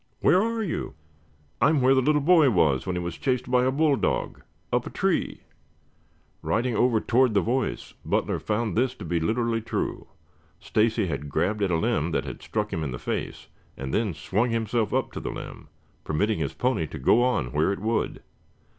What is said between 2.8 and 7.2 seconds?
when he was chased by a bulldog up a tree." Riding over